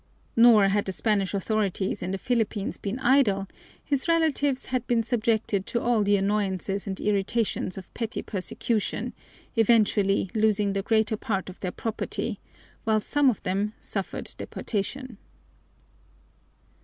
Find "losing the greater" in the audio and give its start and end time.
10.33-11.17